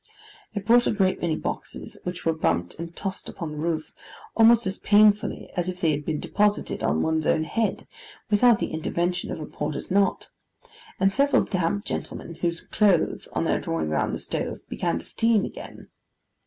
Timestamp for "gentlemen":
11.85-12.33